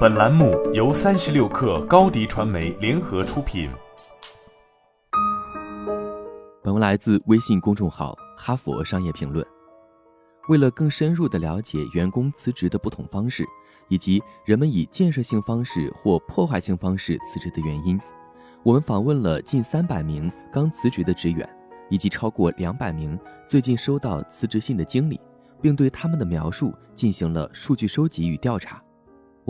[0.00, 3.70] 本栏目由三十六氪高低传媒联合出品。
[6.62, 9.44] 本文来自微信公众号《哈佛商业评论》。
[10.48, 13.46] 为了更深入地了解员工辞职的不同方式，
[13.88, 17.98] 以及人们以建设性方式或破坏性方式辞职的原因，
[18.62, 21.48] 我们访问了近三百名刚辞职的职员，
[21.88, 25.20] 以及超过两百名最近收到辞职信的经理。
[25.62, 28.82] 并对他们的描述进行了数据收集与调查。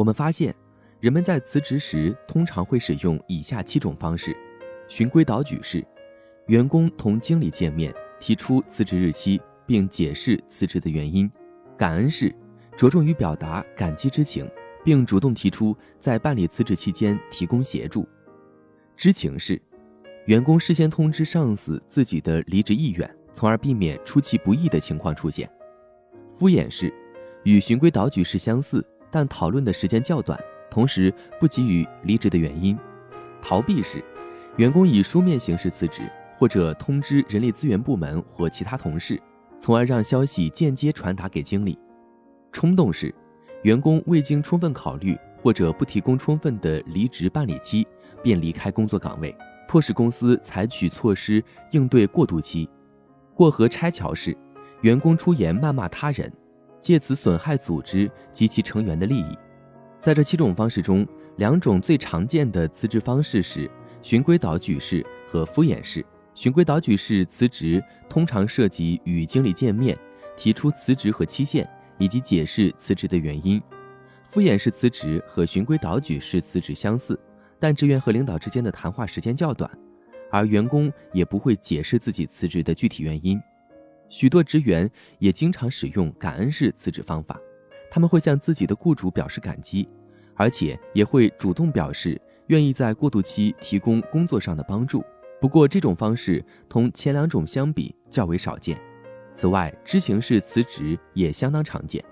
[0.01, 0.55] 我们发现，
[0.99, 4.35] 人们在辞职时通常会使用以下七种方式：
[4.89, 5.87] 循规蹈矩式，
[6.47, 11.29] 员工同经理见面，提出辞职日期，并解释辞职的原因；
[11.77, 12.35] 感恩式，
[12.79, 14.51] 着重于表达感激之情，
[14.83, 18.09] 并主动提出在办理辞职期间提供协助；
[18.97, 19.61] 知情式，
[20.25, 25.47] 员工事先通知上司自己的离职意愿，从而避免出其不意的情况出现。
[26.33, 26.91] 敷衍式，
[27.45, 30.39] 与循规蹈矩式相似，但讨论的时间较短，
[30.71, 32.79] 同时不给予离职的原因。
[33.43, 34.03] 逃避式，
[34.57, 36.03] 员工以书面形式辞职，
[36.39, 39.21] 或者通知人力资源部门或其他同事，
[39.59, 41.79] 从而让消息间接传达给经理。
[42.53, 43.15] 冲动式，
[43.63, 47.87] 员工未经充分考虑，或者不提供充分的离职办理期，
[48.23, 49.35] 便离开工作岗位，
[49.69, 51.43] 迫使公司采取措施
[51.73, 52.69] 应对过渡期。
[53.35, 54.37] 过河拆桥式。
[54.83, 56.33] 员工出言谩骂他人，
[56.81, 59.37] 借此损害组织及其成员的利益。
[59.99, 66.05] 在这七种方式中，两种最常见的辞职方式是循规蹈矩式和敷衍式。
[66.35, 69.99] 循规蹈矩式辞职通常涉及与经理见面，
[70.37, 73.61] 提出辞职和期限，以及解释辞职的原因。
[74.25, 77.19] 敷衍式辞职和循规蹈矩式辞职相似，
[77.59, 79.71] 但职员和领导之间的谈话时间较短，
[80.31, 83.39] 而员工也不会解释自己辞职的具体原因。
[84.11, 87.41] 许多职员也经常使用感恩式辞职方法，
[87.91, 89.89] 他们会向自己的雇主表示感激，
[90.35, 95.03] 而且也会主动表示愿意在过渡期提供工作上的帮助。
[95.41, 98.77] 不过，这种方式同前两种相比较为少见。
[99.33, 102.05] 此外，知情式辞职也相当常见。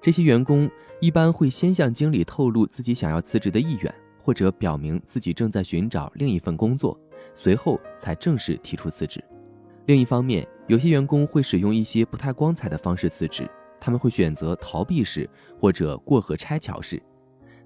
[0.00, 6.96] 这些员工一般会先向经理透露自己想要辞职的意愿，或者表明自己正在寻找另一份工作，
[7.34, 9.24] 随后才正式提出辞职。
[9.86, 13.48] 另一方面，有些员工会使用一些不太光彩的方式辞职，
[13.80, 17.00] 他们会选择逃避式或者过河拆桥式。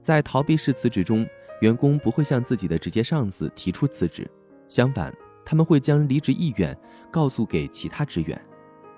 [0.03, 1.27] 在逃避式辞职中，
[1.63, 4.31] 员工不会向自己的直接上司提出辞职，
[4.69, 5.11] 相反，
[5.47, 6.77] 他们会将离职意愿
[7.11, 8.39] 告诉给其他职员。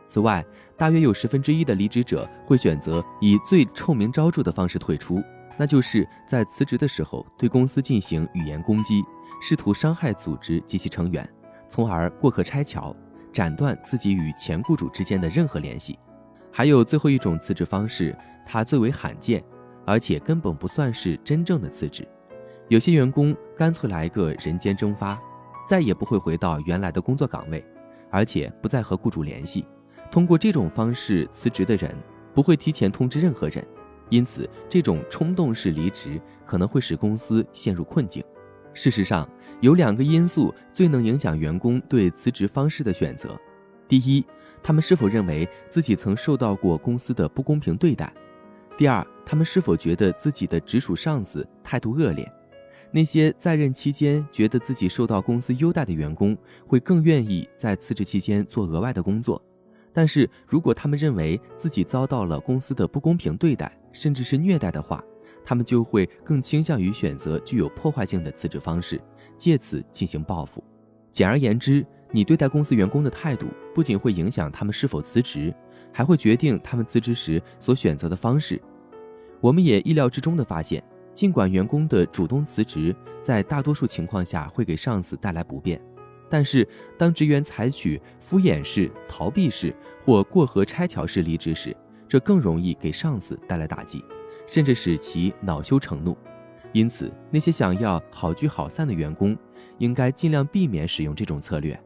[0.04, 0.44] 此外，
[0.76, 5.22] 大约有十分之一的离职者会选择以最臭名昭著的方式退出，
[5.56, 9.00] 那就是在辞职的时候对公司进行语言攻击，
[9.40, 11.28] 试图伤害组织及其成员，
[11.68, 12.94] 从而过河拆桥。
[13.32, 15.98] 斩断自己与前雇主之间的任何联系，
[16.52, 18.16] 还有最后一种辞职方式，
[18.46, 19.42] 它最为罕见，
[19.86, 22.06] 而且根本不算是真正的辞职。
[22.68, 25.18] 有些员工干脆来个人间蒸发，
[25.66, 27.64] 再也不会回到原来的工作岗位，
[28.10, 29.66] 而且不再和雇主联系。
[30.10, 31.94] 通过这种方式辞职的人
[32.34, 33.66] 不会提前通知任何人，
[34.10, 38.22] 因此这种冲动式离职可能会使公司陷入困境。
[38.74, 39.28] 事实上，
[39.62, 43.40] 有两个因素最能影响员工对辞职方式的选择：
[43.86, 44.24] 第一，
[44.60, 48.08] 他们是否认为自己曾受到过公司的不公平对待；
[48.76, 52.28] 第二，他们是否觉得自己的直属上司态度恶劣。
[52.90, 56.36] 那些在任期间觉得自己受到公司优待的员工，
[56.66, 59.40] 会更愿意在辞职期间做额外的工作；
[59.92, 65.02] 但是如果他们认为自己遭到了公司的不公平对待，甚至是虐待的话，
[65.44, 69.00] 他们就会更倾向于选择具有破坏性的辞职方式，
[69.36, 70.62] 借此进行报复。
[71.10, 75.54] 简而言之，你对待公司员工的态度不仅会影响他们是否辞职，
[75.92, 78.60] 还会决定他们辞职时所选择的方式。
[79.40, 80.82] 我们也意料之中的发现，
[81.12, 85.80] 尽管员工的主动辞职在大多数情况下会给上司带来不便，
[86.30, 86.66] 但是
[86.96, 91.76] 当职员采取敷衍式、逃避式或过河拆桥式离职时，
[92.08, 94.02] 这更容易给上司带来打击。
[94.46, 96.16] 甚至使其恼羞成怒，
[96.72, 99.36] 因此那些想要好聚好散的员工，
[99.78, 101.78] 应该尽量避免使用这种策略。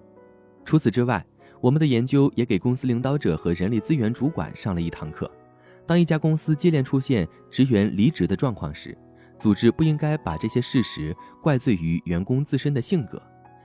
[0.65, 1.25] 除此之外，
[1.61, 5.31] 我们的研究也给公司领导者和人力资源主管上了一堂课：
[5.87, 8.97] 当一家公司接连出现职员离职的状况时，
[9.39, 13.23] 组织不应该把这些事实怪罪于员工自身的性格，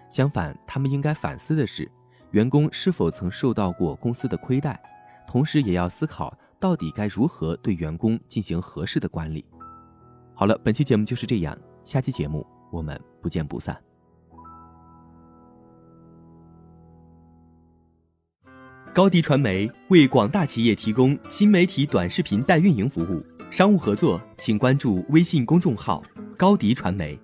[0.10, 1.90] 相反，他们应该反思的是，
[2.32, 4.80] 员工是否曾受到过公司的亏待，
[5.28, 6.38] 同时也要思考。
[6.62, 9.44] 到底该如何对员工进行合适的管理？
[10.36, 13.76] 好了，本期节目就是这样，下期节目我们不见不散。
[18.94, 23.26] 高迪传媒为广大企业提供新媒体短视频代运营服务。
[23.50, 26.02] 商务合作请关注微信公众号
[26.38, 27.20] “高迪传媒”。